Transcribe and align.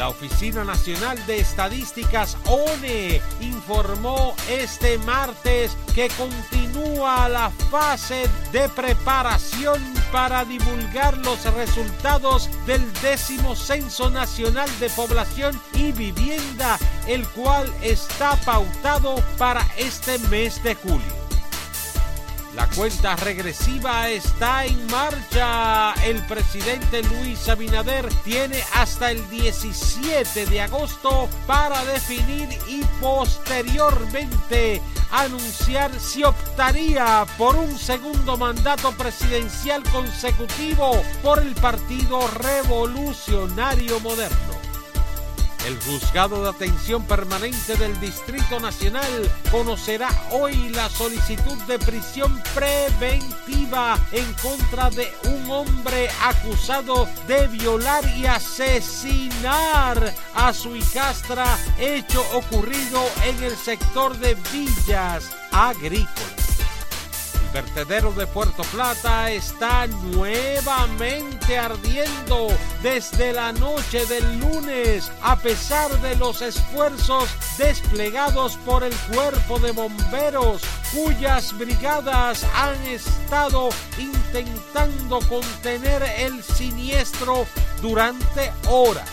La 0.00 0.08
Oficina 0.08 0.64
Nacional 0.64 1.18
de 1.26 1.40
Estadísticas 1.40 2.38
ONE 2.46 3.20
informó 3.42 4.34
este 4.48 4.96
martes 4.96 5.76
que 5.94 6.08
continúa 6.16 7.28
la 7.28 7.50
fase 7.70 8.26
de 8.50 8.66
preparación 8.70 9.78
para 10.10 10.46
divulgar 10.46 11.18
los 11.18 11.44
resultados 11.52 12.48
del 12.64 12.80
décimo 13.02 13.54
Censo 13.54 14.08
Nacional 14.08 14.70
de 14.80 14.88
Población 14.88 15.60
y 15.74 15.92
Vivienda, 15.92 16.78
el 17.06 17.28
cual 17.28 17.70
está 17.82 18.36
pautado 18.36 19.16
para 19.36 19.60
este 19.76 20.18
mes 20.30 20.62
de 20.62 20.76
julio. 20.76 21.19
La 22.54 22.66
cuenta 22.68 23.14
regresiva 23.14 24.08
está 24.08 24.64
en 24.64 24.86
marcha. 24.86 25.94
El 26.04 26.20
presidente 26.26 27.02
Luis 27.02 27.48
Abinader 27.48 28.08
tiene 28.24 28.60
hasta 28.74 29.12
el 29.12 29.28
17 29.30 30.46
de 30.46 30.60
agosto 30.60 31.28
para 31.46 31.84
definir 31.84 32.48
y 32.66 32.82
posteriormente 33.00 34.82
anunciar 35.12 35.92
si 36.00 36.24
optaría 36.24 37.24
por 37.38 37.54
un 37.54 37.78
segundo 37.78 38.36
mandato 38.36 38.90
presidencial 38.92 39.84
consecutivo 39.84 41.02
por 41.22 41.38
el 41.38 41.54
Partido 41.54 42.26
Revolucionario 42.28 44.00
Moderno. 44.00 44.49
El 45.66 45.78
juzgado 45.82 46.42
de 46.42 46.48
atención 46.48 47.02
permanente 47.04 47.76
del 47.76 47.98
Distrito 48.00 48.58
Nacional 48.60 49.30
conocerá 49.50 50.08
hoy 50.30 50.70
la 50.70 50.88
solicitud 50.88 51.56
de 51.64 51.78
prisión 51.78 52.40
preventiva 52.54 53.98
en 54.12 54.32
contra 54.34 54.88
de 54.90 55.12
un 55.24 55.50
hombre 55.50 56.08
acusado 56.22 57.06
de 57.26 57.46
violar 57.48 58.04
y 58.16 58.24
asesinar 58.26 60.14
a 60.34 60.52
su 60.54 60.76
hijastra, 60.76 61.58
hecho 61.78 62.24
ocurrido 62.32 63.02
en 63.24 63.42
el 63.44 63.56
sector 63.56 64.16
de 64.16 64.36
Villas 64.52 65.30
Agrícolas 65.52 66.39
vertedero 67.52 68.12
de 68.12 68.26
Puerto 68.26 68.62
Plata 68.64 69.30
está 69.30 69.86
nuevamente 69.86 71.58
ardiendo 71.58 72.48
desde 72.82 73.32
la 73.32 73.52
noche 73.52 74.06
del 74.06 74.40
lunes 74.40 75.10
a 75.22 75.36
pesar 75.36 75.90
de 76.00 76.16
los 76.16 76.42
esfuerzos 76.42 77.28
desplegados 77.58 78.56
por 78.58 78.84
el 78.84 78.94
cuerpo 79.12 79.58
de 79.58 79.72
bomberos 79.72 80.62
cuyas 80.92 81.56
brigadas 81.58 82.44
han 82.54 82.80
estado 82.86 83.70
intentando 83.98 85.20
contener 85.28 86.02
el 86.18 86.42
siniestro 86.42 87.46
durante 87.80 88.52
horas. 88.68 89.08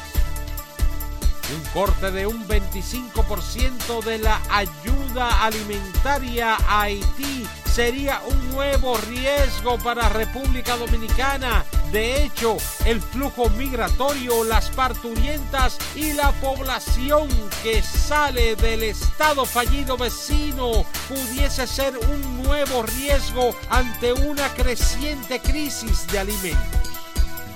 Un 1.55 1.63
corte 1.73 2.11
de 2.11 2.27
un 2.27 2.45
25% 2.45 4.03
de 4.03 4.17
la 4.17 4.41
ayuda 4.49 5.45
alimentaria 5.45 6.55
a 6.55 6.81
Haití 6.81 7.47
sería 7.77 8.19
un 8.25 8.49
nuevo 8.49 8.97
riesgo 8.97 9.77
para 9.77 10.09
República 10.09 10.75
Dominicana. 10.77 11.63
De 11.91 12.23
hecho, 12.23 12.57
el 12.85 12.99
flujo 12.99 13.51
migratorio, 13.51 14.43
las 14.43 14.71
parturientas 14.71 15.77
y 15.95 16.13
la 16.13 16.31
población 16.41 17.29
que 17.61 17.83
sale 17.83 18.55
del 18.55 18.81
estado 18.81 19.45
fallido 19.45 19.95
vecino 19.95 20.87
pudiese 21.07 21.67
ser 21.67 21.95
un 21.99 22.41
nuevo 22.41 22.81
riesgo 22.81 23.55
ante 23.69 24.11
una 24.11 24.49
creciente 24.55 25.39
crisis 25.39 26.07
de 26.07 26.17
alimentos 26.17 26.86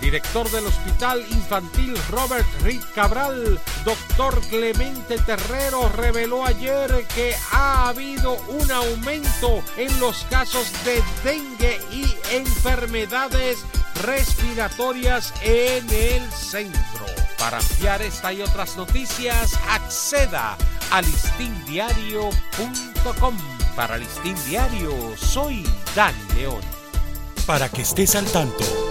director 0.01 0.49
del 0.51 0.65
Hospital 0.65 1.23
Infantil 1.29 1.95
Robert 2.09 2.45
Reed 2.61 2.81
Cabral, 2.93 3.57
doctor 3.85 4.41
Clemente 4.49 5.17
Terrero, 5.19 5.87
reveló 5.89 6.45
ayer 6.45 7.05
que 7.15 7.33
ha 7.51 7.87
habido 7.89 8.33
un 8.47 8.71
aumento 8.71 9.63
en 9.77 9.99
los 9.99 10.25
casos 10.25 10.71
de 10.83 11.01
dengue 11.23 11.79
y 11.91 12.13
enfermedades 12.31 13.59
respiratorias 14.01 15.31
en 15.43 15.87
el 15.89 16.29
centro. 16.31 17.05
Para 17.37 17.59
ampliar 17.59 18.01
esta 18.01 18.33
y 18.33 18.41
otras 18.41 18.75
noticias, 18.77 19.53
acceda 19.69 20.57
a 20.91 21.01
listindiario.com. 21.01 23.37
Para 23.75 23.97
Listín 23.97 24.35
Diario, 24.45 24.93
soy 25.17 25.67
Dani 25.95 26.33
León. 26.35 26.61
Para 27.45 27.69
que 27.69 27.81
estés 27.81 28.15
al 28.15 28.25
tanto, 28.25 28.90